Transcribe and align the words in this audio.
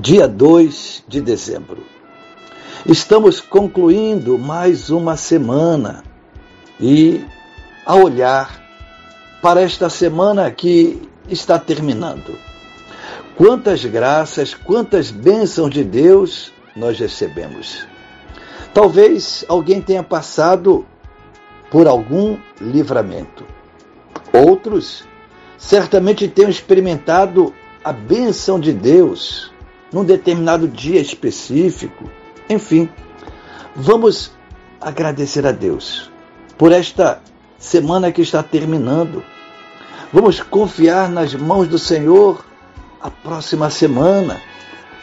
dia 0.00 0.26
2 0.26 1.04
de 1.06 1.20
dezembro. 1.20 1.84
Estamos 2.84 3.40
concluindo 3.40 4.36
mais 4.38 4.90
uma 4.90 5.16
semana 5.16 6.02
e, 6.80 7.24
a 7.86 7.94
olhar 7.94 8.60
para 9.40 9.62
esta 9.62 9.88
semana 9.88 10.50
que 10.50 11.00
está 11.28 11.58
terminando, 11.58 12.36
quantas 13.36 13.84
graças, 13.84 14.52
quantas 14.52 15.10
bênçãos 15.10 15.70
de 15.70 15.84
Deus 15.84 16.52
nós 16.74 16.98
recebemos. 16.98 17.86
Talvez 18.72 19.44
alguém 19.48 19.80
tenha 19.80 20.02
passado 20.02 20.84
por 21.70 21.86
algum 21.86 22.36
livramento. 22.60 23.46
Outros 24.32 25.04
certamente 25.56 26.26
tenham 26.26 26.50
experimentado 26.50 27.54
a 27.84 27.92
bênção 27.92 28.58
de 28.58 28.72
Deus 28.72 29.53
num 29.94 30.04
determinado 30.04 30.66
dia 30.66 31.00
específico. 31.00 32.10
Enfim, 32.50 32.88
vamos 33.76 34.32
agradecer 34.80 35.46
a 35.46 35.52
Deus 35.52 36.10
por 36.58 36.72
esta 36.72 37.22
semana 37.60 38.10
que 38.10 38.20
está 38.20 38.42
terminando. 38.42 39.22
Vamos 40.12 40.40
confiar 40.40 41.08
nas 41.08 41.32
mãos 41.32 41.68
do 41.68 41.78
Senhor 41.78 42.44
a 43.00 43.08
próxima 43.08 43.70
semana, 43.70 44.42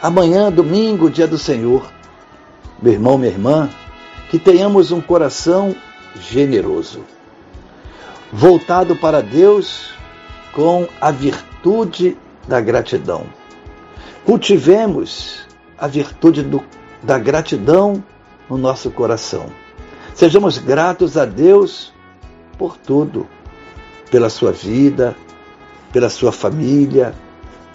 amanhã, 0.02 0.52
domingo, 0.52 1.08
dia 1.08 1.26
do 1.26 1.38
Senhor. 1.38 1.90
Meu 2.82 2.92
irmão, 2.92 3.16
minha 3.16 3.32
irmã, 3.32 3.70
que 4.30 4.38
tenhamos 4.38 4.92
um 4.92 5.00
coração 5.00 5.74
generoso, 6.20 7.02
voltado 8.30 8.94
para 8.94 9.22
Deus 9.22 9.94
com 10.52 10.86
a 11.00 11.10
virtude 11.10 12.14
da 12.46 12.60
gratidão 12.60 13.41
Cultivemos 14.24 15.40
a 15.76 15.88
virtude 15.88 16.42
do, 16.44 16.62
da 17.02 17.18
gratidão 17.18 18.02
no 18.48 18.56
nosso 18.56 18.88
coração. 18.90 19.46
Sejamos 20.14 20.58
gratos 20.58 21.16
a 21.16 21.24
Deus 21.24 21.92
por 22.56 22.76
tudo, 22.76 23.26
pela 24.12 24.30
sua 24.30 24.52
vida, 24.52 25.16
pela 25.92 26.08
sua 26.08 26.30
família, 26.30 27.12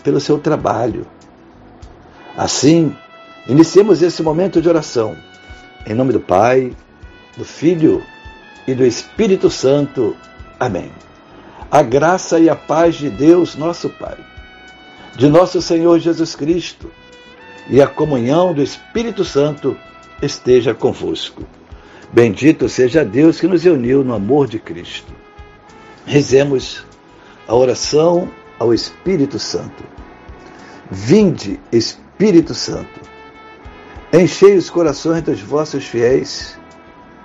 pelo 0.03 0.21
seu 0.21 0.39
trabalho. 0.39 1.05
Assim, 2.37 2.95
iniciemos 3.45 4.01
esse 4.01 4.23
momento 4.23 4.61
de 4.61 4.69
oração. 4.69 5.17
Em 5.85 5.93
nome 5.93 6.13
do 6.13 6.19
Pai, 6.19 6.73
do 7.35 7.43
Filho 7.43 8.01
e 8.65 8.73
do 8.73 8.85
Espírito 8.85 9.49
Santo. 9.49 10.15
Amém. 10.57 10.91
A 11.69 11.81
graça 11.81 12.39
e 12.39 12.49
a 12.49 12.55
paz 12.55 12.95
de 12.95 13.09
Deus, 13.09 13.55
nosso 13.55 13.89
Pai 13.89 14.17
de 15.17 15.27
nosso 15.27 15.59
Senhor 15.63 15.97
Jesus 15.97 16.35
Cristo 16.35 16.91
e 17.67 17.81
a 17.81 17.87
comunhão 17.87 18.53
do 18.53 18.61
Espírito 18.61 19.25
Santo 19.25 19.75
esteja 20.21 20.75
convosco. 20.75 21.41
Bendito 22.13 22.69
seja 22.69 23.03
Deus 23.03 23.39
que 23.39 23.47
nos 23.47 23.65
uniu 23.65 24.03
no 24.03 24.13
amor 24.13 24.47
de 24.47 24.59
Cristo. 24.59 25.11
Rezemos 26.05 26.85
a 27.47 27.55
oração 27.55 28.29
ao 28.59 28.71
Espírito 28.75 29.39
Santo. 29.39 29.83
Vinde, 30.91 31.59
Espírito 31.71 32.53
Santo, 32.53 33.01
enchei 34.13 34.55
os 34.55 34.69
corações 34.69 35.23
dos 35.23 35.41
vossos 35.41 35.83
fiéis, 35.83 36.57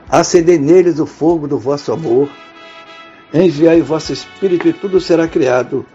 acendei 0.08 0.58
neles 0.58 0.98
o 0.98 1.04
fogo 1.04 1.46
do 1.46 1.58
vosso 1.58 1.92
amor, 1.92 2.28
enviai 3.34 3.82
o 3.82 3.84
vosso 3.84 4.14
Espírito 4.14 4.66
e 4.66 4.72
tudo 4.72 4.98
será 4.98 5.28
criado 5.28 5.86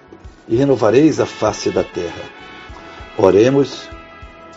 e 0.47 0.55
renovareis 0.55 1.19
a 1.19 1.25
face 1.25 1.69
da 1.69 1.83
terra. 1.83 2.23
Oremos, 3.17 3.89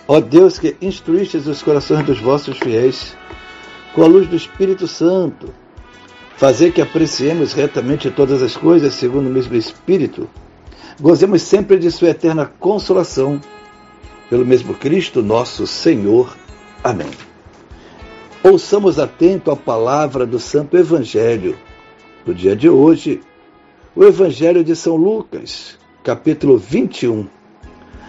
ó 0.06 0.20
Deus 0.20 0.58
que 0.58 0.76
instruístes 0.80 1.46
os 1.46 1.62
corações 1.62 2.04
dos 2.04 2.20
vossos 2.20 2.58
fiéis 2.58 3.16
com 3.94 4.02
a 4.02 4.06
luz 4.06 4.28
do 4.28 4.36
Espírito 4.36 4.86
Santo, 4.86 5.52
fazer 6.36 6.72
que 6.72 6.80
apreciemos 6.80 7.52
retamente 7.52 8.10
todas 8.10 8.42
as 8.42 8.56
coisas 8.56 8.94
segundo 8.94 9.26
o 9.26 9.32
mesmo 9.32 9.56
Espírito, 9.56 10.28
gozemos 11.00 11.42
sempre 11.42 11.78
de 11.78 11.90
Sua 11.90 12.10
eterna 12.10 12.46
consolação, 12.46 13.40
pelo 14.28 14.46
mesmo 14.46 14.74
Cristo 14.74 15.22
nosso 15.22 15.66
Senhor. 15.66 16.36
Amém. 16.84 17.10
Ouçamos 18.42 18.98
atento 18.98 19.50
a 19.50 19.56
palavra 19.56 20.24
do 20.24 20.38
Santo 20.38 20.76
Evangelho 20.76 21.58
do 22.24 22.34
dia 22.34 22.54
de 22.54 22.68
hoje, 22.68 23.20
o 23.94 24.04
Evangelho 24.04 24.62
de 24.62 24.76
São 24.76 24.94
Lucas, 24.96 25.79
capítulo 26.02 26.56
21, 26.56 27.28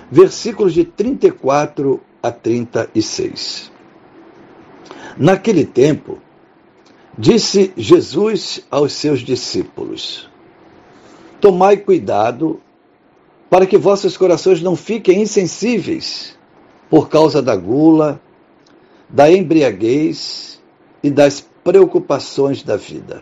versículos 0.10 0.74
de 0.74 0.86
34 0.86 2.00
a 2.24 2.32
36. 2.32 3.72
Naquele 5.18 5.66
tempo, 5.66 6.20
disse 7.18 7.74
Jesus 7.76 8.66
aos 8.72 8.94
seus 8.94 9.20
discípulos: 9.20 10.30
Tomai 11.42 11.78
cuidado 11.78 12.62
para 13.50 13.66
que 13.66 13.78
vossos 13.78 14.16
corações 14.16 14.62
não 14.62 14.76
fiquem 14.76 15.22
insensíveis 15.22 16.38
por 16.90 17.10
causa 17.10 17.42
da 17.42 17.56
gula, 17.56 18.22
da 19.10 19.30
embriaguez 19.30 20.62
e 21.04 21.10
das 21.10 21.46
preocupações 21.64 22.64
da 22.64 22.78
vida. 22.78 23.22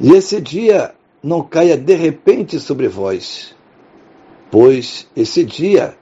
E 0.00 0.10
esse 0.10 0.40
dia 0.40 0.94
não 1.24 1.42
caia 1.42 1.74
de 1.74 1.94
repente 1.94 2.60
sobre 2.60 2.86
vós, 2.86 3.56
pois 4.50 5.08
esse 5.16 5.42
dia 5.42 5.96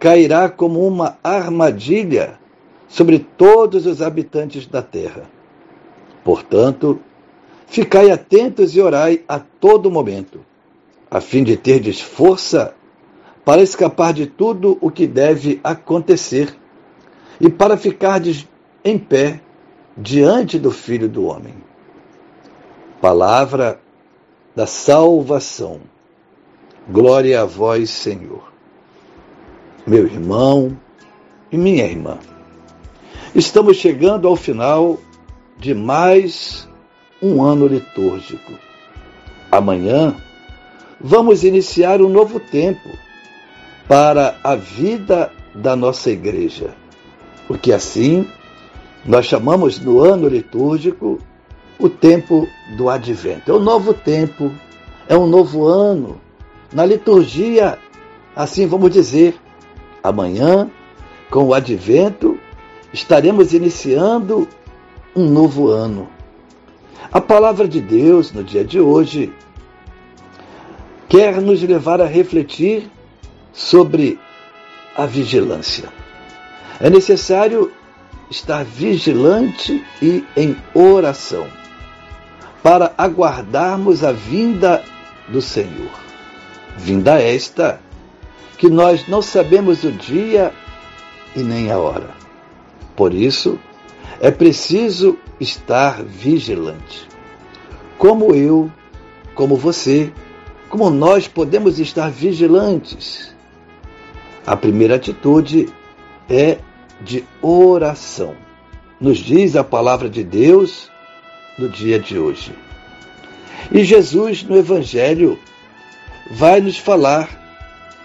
cairá 0.00 0.48
como 0.48 0.84
uma 0.84 1.16
armadilha 1.22 2.40
sobre 2.88 3.20
todos 3.20 3.86
os 3.86 4.02
habitantes 4.02 4.66
da 4.66 4.82
terra. 4.82 5.30
Portanto, 6.24 6.98
ficai 7.68 8.10
atentos 8.10 8.74
e 8.74 8.80
orai 8.80 9.22
a 9.28 9.38
todo 9.38 9.92
momento, 9.92 10.40
a 11.08 11.20
fim 11.20 11.44
de 11.44 11.56
terdes 11.56 12.00
força 12.00 12.74
para 13.44 13.62
escapar 13.62 14.12
de 14.12 14.26
tudo 14.26 14.76
o 14.80 14.90
que 14.90 15.06
deve 15.06 15.60
acontecer 15.62 16.52
e 17.40 17.48
para 17.48 17.76
ficardes 17.76 18.48
em 18.84 18.98
pé 18.98 19.40
diante 19.96 20.58
do 20.58 20.72
Filho 20.72 21.08
do 21.08 21.26
Homem. 21.26 21.54
Palavra 23.00 23.80
da 24.54 24.66
salvação. 24.66 25.80
Glória 26.88 27.40
a 27.40 27.44
vós, 27.44 27.90
Senhor. 27.90 28.52
Meu 29.86 30.04
irmão 30.04 30.76
e 31.50 31.56
minha 31.56 31.84
irmã, 31.84 32.18
estamos 33.34 33.76
chegando 33.76 34.28
ao 34.28 34.36
final 34.36 34.98
de 35.58 35.74
mais 35.74 36.68
um 37.20 37.42
ano 37.42 37.66
litúrgico. 37.66 38.52
Amanhã 39.50 40.14
vamos 41.00 41.44
iniciar 41.44 42.00
um 42.00 42.08
novo 42.08 42.38
tempo 42.38 42.88
para 43.88 44.38
a 44.42 44.54
vida 44.54 45.32
da 45.54 45.74
nossa 45.76 46.10
igreja, 46.10 46.74
o 47.48 47.58
que 47.58 47.72
assim 47.72 48.26
nós 49.04 49.26
chamamos 49.26 49.78
no 49.78 50.00
ano 50.00 50.28
litúrgico 50.28 51.18
o 51.82 51.90
tempo 51.90 52.48
do 52.76 52.88
advento. 52.88 53.50
É 53.50 53.54
um 53.54 53.58
novo 53.58 53.92
tempo, 53.92 54.52
é 55.08 55.16
um 55.16 55.26
novo 55.26 55.66
ano. 55.66 56.20
Na 56.72 56.86
liturgia, 56.86 57.76
assim 58.36 58.68
vamos 58.68 58.92
dizer, 58.92 59.34
amanhã, 60.00 60.70
com 61.28 61.44
o 61.44 61.52
advento, 61.52 62.38
estaremos 62.92 63.52
iniciando 63.52 64.48
um 65.14 65.28
novo 65.28 65.68
ano. 65.68 66.08
A 67.12 67.20
palavra 67.20 67.66
de 67.66 67.80
Deus 67.80 68.32
no 68.32 68.44
dia 68.44 68.64
de 68.64 68.78
hoje 68.78 69.32
quer 71.08 71.40
nos 71.42 71.60
levar 71.62 72.00
a 72.00 72.06
refletir 72.06 72.88
sobre 73.52 74.20
a 74.96 75.04
vigilância. 75.04 75.88
É 76.78 76.88
necessário 76.88 77.72
estar 78.30 78.64
vigilante 78.64 79.84
e 80.00 80.24
em 80.36 80.56
oração 80.72 81.61
para 82.62 82.94
aguardarmos 82.96 84.04
a 84.04 84.12
vinda 84.12 84.82
do 85.28 85.42
Senhor. 85.42 85.90
Vinda 86.76 87.20
esta 87.20 87.80
que 88.56 88.70
nós 88.70 89.08
não 89.08 89.20
sabemos 89.20 89.82
o 89.82 89.90
dia 89.90 90.52
e 91.34 91.42
nem 91.42 91.72
a 91.72 91.78
hora. 91.78 92.10
Por 92.94 93.12
isso, 93.12 93.58
é 94.20 94.30
preciso 94.30 95.18
estar 95.40 96.02
vigilante. 96.04 97.08
Como 97.98 98.34
eu, 98.34 98.70
como 99.34 99.56
você, 99.56 100.12
como 100.68 100.88
nós 100.90 101.26
podemos 101.26 101.80
estar 101.80 102.10
vigilantes? 102.10 103.34
A 104.46 104.56
primeira 104.56 104.94
atitude 104.94 105.68
é 106.28 106.58
de 107.00 107.24
oração. 107.40 108.36
Nos 109.00 109.18
diz 109.18 109.56
a 109.56 109.64
palavra 109.64 110.08
de 110.08 110.22
Deus 110.22 110.91
no 111.58 111.68
dia 111.68 111.98
de 111.98 112.18
hoje. 112.18 112.54
E 113.70 113.84
Jesus, 113.84 114.42
no 114.42 114.56
Evangelho, 114.56 115.38
vai 116.30 116.60
nos 116.60 116.78
falar 116.78 117.28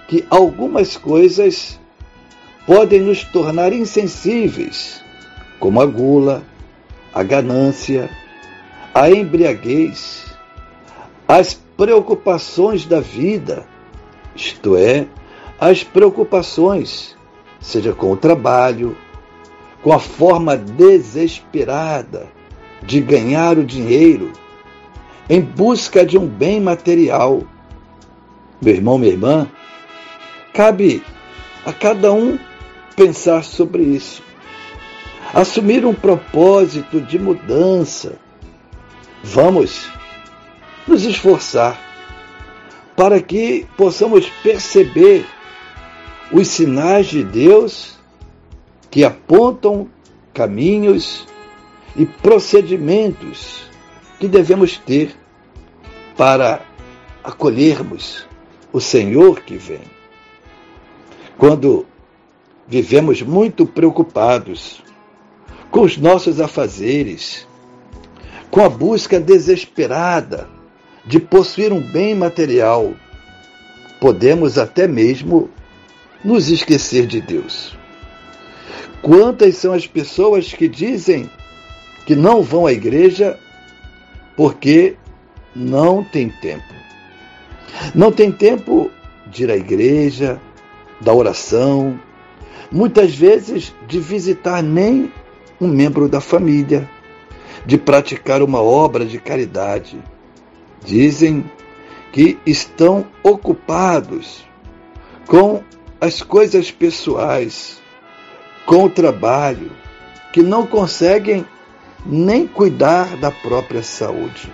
que 0.08 0.26
algumas 0.30 0.96
coisas 0.96 1.80
podem 2.66 3.02
nos 3.02 3.24
tornar 3.24 3.74
insensíveis, 3.74 5.02
como 5.60 5.82
a 5.82 5.86
gula, 5.86 6.44
a 7.14 7.24
ganância, 7.24 8.10
a 8.94 9.10
embriaguez, 9.10 10.26
as 11.28 11.54
preocupações 11.54 12.86
da 12.86 13.00
vida, 13.00 13.66
isto 14.36 14.78
é, 14.78 15.08
as 15.60 15.84
preocupações, 15.84 17.16
seja 17.60 17.94
com 17.94 18.12
o 18.12 18.18
trabalho, 18.18 18.96
com 19.82 19.92
a 19.92 20.00
forma 20.00 20.56
desesperada 20.56 22.37
de 22.84 23.02
ganhar 23.02 23.58
o 23.58 23.66
dinheiro 23.66 24.32
em 25.30 25.42
busca 25.42 26.06
de 26.06 26.18
um 26.18 26.26
bem 26.26 26.62
material. 26.62 27.44
Meu 28.62 28.74
irmão, 28.74 28.98
minha 28.98 29.12
irmã, 29.12 29.48
cabe 30.54 31.04
a 31.66 31.74
cada 31.74 32.12
um 32.14 32.40
pensar 32.96 33.44
sobre 33.44 33.84
isso. 33.84 34.24
Assumir 35.34 35.86
um 35.86 35.94
propósito 35.94 37.02
de 37.02 37.20
mudança. 37.20 38.18
Vamos 39.24 39.90
nos 40.88 41.04
esforçar 41.04 41.78
para 42.96 43.22
que 43.22 43.68
possamos 43.76 44.28
perceber 44.42 45.26
os 46.32 46.48
sinais 46.48 47.08
de 47.08 47.24
Deus 47.24 47.98
que 48.90 49.04
apontam 49.04 49.88
caminhos 50.34 51.28
e 51.98 52.06
procedimentos 52.06 53.68
que 54.20 54.28
devemos 54.28 54.78
ter 54.78 55.16
para 56.16 56.62
acolhermos 57.24 58.28
o 58.72 58.80
Senhor 58.80 59.42
que 59.42 59.58
vem. 59.58 59.82
Quando 61.38 61.86
vivemos 62.68 63.22
muito 63.22 63.66
preocupados 63.66 64.84
com 65.72 65.82
os 65.82 65.98
nossos 65.98 66.40
afazeres, 66.40 67.48
com 68.50 68.62
a 68.62 68.70
busca 68.70 69.20
desesperada 69.20 70.48
de 71.06 71.20
possuir 71.20 71.72
um 71.72 71.82
bem 71.82 72.16
material, 72.16 72.94
podemos 74.00 74.58
até 74.58 74.88
mesmo 74.88 75.50
nos 76.24 76.50
esquecer 76.50 77.06
de 77.06 77.22
Deus. 77.22 77.78
Quantas 79.02 79.58
são 79.58 79.74
as 79.74 79.88
pessoas 79.88 80.54
que 80.54 80.68
dizem 80.68 81.30
que 82.07 82.15
não 82.15 82.42
vão 82.42 82.65
à 82.65 82.71
igreja 82.71 83.38
porque 84.38 84.95
não 85.54 86.06
tem 86.06 86.30
tempo. 86.30 86.74
Não 87.94 88.13
tem 88.13 88.31
tempo 88.31 88.89
de 89.27 89.44
ir 89.44 89.51
à 89.51 89.57
igreja, 89.57 90.39
da 91.01 91.13
oração, 91.13 92.00
muitas 92.71 93.13
vezes 93.13 93.75
de 93.89 94.00
visitar 94.00 94.63
nem 94.63 95.12
um 95.59 95.68
membro 95.68 96.07
da 96.07 96.21
família, 96.21 96.89
de 97.65 97.77
praticar 97.77 98.42
uma 98.42 98.62
obra 98.62 99.06
de 99.06 99.19
caridade. 99.19 100.01
Dizem 100.86 101.44
que 102.13 102.39
estão 102.45 103.06
ocupados 103.21 104.45
com 105.27 105.62
as 106.00 106.21
coisas 106.21 106.71
pessoais, 106.71 107.81
com 108.65 108.86
o 108.86 108.89
trabalho, 108.89 109.71
que 110.31 110.42
não 110.42 110.65
conseguem 110.65 111.45
nem 112.07 112.48
cuidar 112.48 113.18
da 113.18 113.30
própria 113.30 113.83
saúde. 113.83 114.51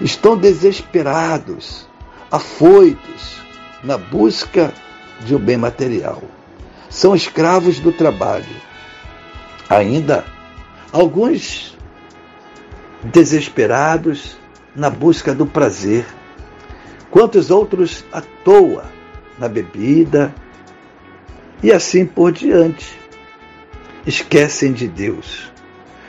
Estão 0.00 0.36
desesperados, 0.36 1.86
afoitos 2.30 3.42
na 3.84 3.98
busca 3.98 4.72
de 5.20 5.34
um 5.34 5.38
bem 5.38 5.56
material. 5.56 6.22
São 6.88 7.14
escravos 7.14 7.78
do 7.78 7.92
trabalho. 7.92 8.46
Ainda 9.68 10.24
alguns 10.92 11.76
desesperados 13.04 14.38
na 14.74 14.88
busca 14.88 15.34
do 15.34 15.44
prazer. 15.44 16.06
Quantos 17.10 17.50
outros 17.50 18.04
à 18.12 18.20
toa 18.20 18.84
na 19.38 19.48
bebida 19.48 20.34
e 21.62 21.72
assim 21.72 22.06
por 22.06 22.32
diante. 22.32 22.98
Esquecem 24.06 24.72
de 24.72 24.88
Deus. 24.88 25.50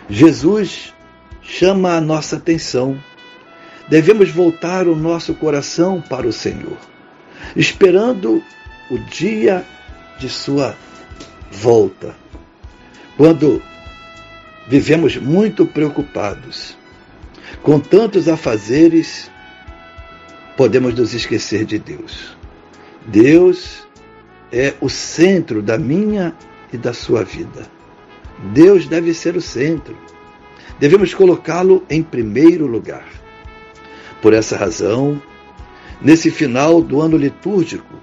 Jesus 0.10 0.94
chama 1.42 1.94
a 1.94 2.02
nossa 2.02 2.38
atenção. 2.38 2.98
Devemos 3.88 4.32
voltar 4.32 4.88
o 4.88 4.96
nosso 4.96 5.34
coração 5.36 6.02
para 6.02 6.28
o 6.28 6.34
Senhor, 6.34 6.78
esperando 7.56 8.44
o 8.90 8.98
dia 8.98 9.64
de 10.18 10.30
sua 10.30 10.76
volta. 11.52 12.16
Quando 13.18 13.62
vivemos 14.68 15.18
muito 15.18 15.66
preocupados, 15.66 16.78
com 17.62 17.80
tantos 17.80 18.28
afazeres, 18.28 19.30
podemos 20.56 20.94
nos 20.96 21.14
esquecer 21.14 21.66
de 21.66 21.78
Deus. 21.78 22.38
Deus 23.06 23.88
é 24.52 24.74
o 24.82 24.90
centro 24.90 25.62
da 25.62 25.78
minha 25.78 26.34
e 26.72 26.78
da 26.78 26.94
sua 26.94 27.24
vida. 27.24 27.79
Deus 28.54 28.88
deve 28.88 29.14
ser 29.14 29.36
o 29.36 29.42
centro. 29.42 29.98
Devemos 30.80 31.14
colocá-lo 31.14 31.84
em 31.90 32.02
primeiro 32.02 32.66
lugar. 32.66 33.06
Por 34.22 34.34
essa 34.34 34.58
razão, 34.58 35.22
nesse 36.02 36.32
final 36.32 36.82
do 36.82 37.02
ano 37.02 37.18
litúrgico, 37.18 37.94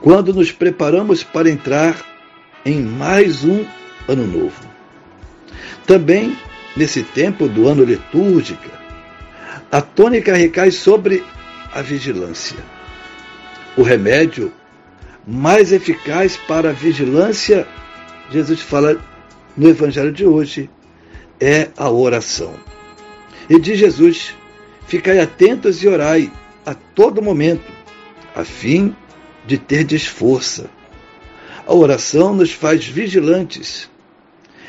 quando 0.00 0.34
nos 0.34 0.52
preparamos 0.52 1.22
para 1.22 1.50
entrar 1.50 2.04
em 2.64 2.82
mais 2.82 3.44
um 3.44 3.64
ano 4.08 4.26
novo. 4.26 4.66
Também 5.86 6.36
nesse 6.76 7.02
tempo 7.02 7.48
do 7.48 7.68
ano 7.68 7.84
litúrgico, 7.84 8.70
a 9.70 9.80
tônica 9.80 10.34
recai 10.36 10.70
sobre 10.70 11.24
a 11.72 11.82
vigilância. 11.82 12.58
O 13.76 13.82
remédio 13.82 14.52
mais 15.26 15.72
eficaz 15.72 16.36
para 16.36 16.70
a 16.70 16.72
vigilância, 16.72 17.66
Jesus 18.30 18.60
fala 18.60 18.98
no 19.56 19.68
Evangelho 19.68 20.12
de 20.12 20.26
hoje 20.26 20.68
é 21.40 21.70
a 21.76 21.90
oração. 21.90 22.54
E 23.48 23.58
diz 23.58 23.78
Jesus: 23.78 24.34
Ficai 24.86 25.18
atentos 25.18 25.82
e 25.82 25.88
orai 25.88 26.30
a 26.64 26.74
todo 26.74 27.22
momento, 27.22 27.72
a 28.34 28.44
fim 28.44 28.94
de 29.46 29.56
ter 29.56 29.86
força. 29.98 30.68
A 31.66 31.74
oração 31.74 32.34
nos 32.34 32.52
faz 32.52 32.84
vigilantes. 32.84 33.90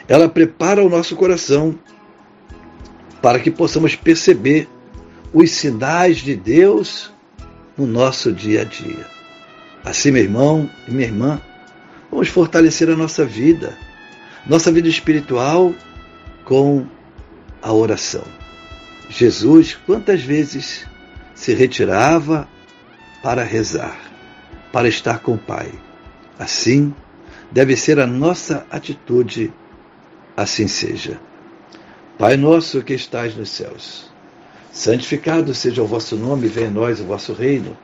Ela 0.08 0.30
prepara 0.30 0.84
o 0.84 0.90
nosso 0.90 1.16
coração 1.16 1.78
para 3.22 3.40
que 3.40 3.52
possamos 3.52 3.96
perceber 3.96 4.68
os 5.34 5.52
sinais 5.52 6.18
de 6.18 6.36
Deus 6.36 7.12
no 7.78 7.86
nosso 7.86 8.32
dia 8.32 8.62
a 8.62 8.64
dia. 8.64 9.06
Assim, 9.84 10.12
meu 10.12 10.24
irmão 10.24 10.70
e 10.88 10.92
minha 10.92 11.08
irmã, 11.08 11.42
vamos 12.10 12.30
fortalecer 12.30 12.90
a 12.90 12.96
nossa 12.96 13.26
vida 13.26 13.78
nossa 14.50 14.72
vida 14.72 14.88
espiritual 14.88 15.74
com 16.46 16.86
a 17.62 17.74
oração. 17.74 18.24
Jesus, 19.10 19.78
quantas 19.86 20.22
vezes 20.22 20.86
se 21.36 21.54
retirava 21.54 22.48
para 23.22 23.44
rezar, 23.44 24.00
para 24.72 24.88
estar 24.88 25.20
com 25.20 25.34
o 25.34 25.38
Pai. 25.38 25.72
Assim 26.40 26.94
deve 27.52 27.76
ser 27.76 28.00
a 28.00 28.08
nossa 28.08 28.66
atitude, 28.72 29.54
assim 30.36 30.68
seja. 30.68 31.20
Pai 32.18 32.38
nosso 32.38 32.82
que 32.82 32.94
estais 32.94 33.36
nos 33.36 33.50
céus, 33.50 34.10
santificado 34.72 35.54
seja 35.54 35.84
o 35.84 35.88
vosso 35.88 36.16
nome, 36.16 36.48
venha 36.48 36.70
a 36.70 36.72
nós 36.72 37.02
o 37.02 37.06
vosso 37.06 37.34
reino. 37.34 37.78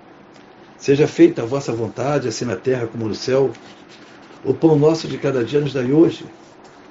Seja 0.78 1.08
feita 1.08 1.44
a 1.44 1.46
vossa 1.46 1.74
vontade, 1.74 2.28
assim 2.28 2.46
na 2.46 2.56
terra 2.56 2.88
como 2.88 3.08
no 3.08 3.16
céu. 3.16 3.52
O 4.44 4.54
pão 4.54 4.78
nosso 4.78 5.08
de 5.08 5.18
cada 5.18 5.44
dia 5.44 5.60
nos 5.60 5.74
dai 5.74 5.92
hoje 5.92 6.26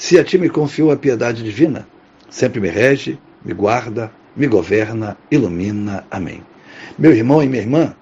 se 0.00 0.18
a 0.18 0.24
ti 0.24 0.38
me 0.38 0.48
confiou 0.48 0.90
a 0.90 0.96
piedade 0.96 1.42
divina, 1.42 1.86
sempre 2.30 2.58
me 2.58 2.70
rege, 2.70 3.18
me 3.44 3.52
guarda, 3.52 4.10
me 4.34 4.46
governa, 4.46 5.14
ilumina. 5.30 6.06
Amém. 6.10 6.42
Meu 6.98 7.12
irmão 7.12 7.42
e 7.42 7.46
minha 7.46 7.60
irmã, 7.60 7.94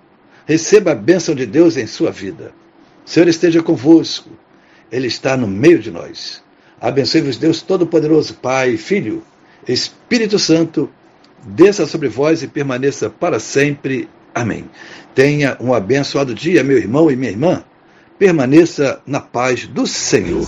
receba 0.47 0.93
a 0.93 0.95
bênção 0.95 1.35
de 1.35 1.45
Deus 1.45 1.76
em 1.76 1.88
sua 1.88 2.12
vida. 2.12 2.52
O 3.05 3.11
Senhor 3.11 3.26
esteja 3.26 3.64
convosco. 3.64 4.31
Ele 4.93 5.09
está 5.09 5.37
no 5.37 5.49
meio 5.49 5.81
de 5.81 5.90
nós. 5.90 6.40
Abençoe-vos 6.81 7.37
Deus 7.37 7.62
Todo-Poderoso, 7.62 8.35
Pai, 8.35 8.76
Filho, 8.76 9.25
Espírito 9.67 10.38
Santo, 10.38 10.88
desça 11.45 11.85
sobre 11.85 12.09
vós 12.09 12.45
e 12.45 12.47
permaneça 12.47 13.11
para 13.11 13.40
sempre. 13.40 14.09
Amém. 14.33 14.71
Tenha 15.17 15.57
um 15.59 15.75
abençoado 15.75 16.33
dia, 16.33 16.62
meu 16.62 16.78
irmão 16.78 17.11
e 17.11 17.17
minha 17.17 17.33
irmã. 17.33 17.64
Permaneça 18.17 19.02
na 19.05 19.19
paz 19.19 19.67
do 19.67 19.85
Senhor. 19.85 20.47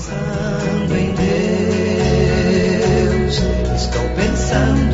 Estou 4.50 4.89